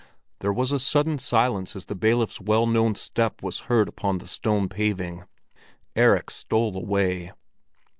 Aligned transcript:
There 0.39 0.51
was 0.51 0.71
a 0.71 0.79
sudden 0.79 1.19
silence 1.19 1.75
as 1.75 1.85
the 1.85 1.93
bailiff's 1.93 2.41
well 2.41 2.65
known 2.65 2.95
step 2.95 3.43
was 3.43 3.59
heard 3.69 3.87
upon 3.87 4.17
the 4.17 4.25
stone 4.27 4.67
paving. 4.67 5.25
Erik 5.95 6.31
stole 6.31 6.75
away. 6.75 7.33